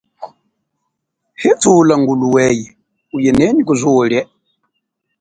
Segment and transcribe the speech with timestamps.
[1.41, 2.67] Hithula ngulu weye
[3.17, 4.21] uye nenyi kuzuo lie.